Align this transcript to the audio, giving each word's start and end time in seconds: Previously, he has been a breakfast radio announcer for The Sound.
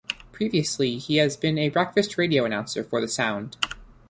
Previously, 0.31 0.97
he 0.97 1.17
has 1.17 1.37
been 1.37 1.59
a 1.59 1.69
breakfast 1.69 2.17
radio 2.17 2.43
announcer 2.43 2.83
for 2.83 2.99
The 2.99 3.07
Sound. 3.07 3.55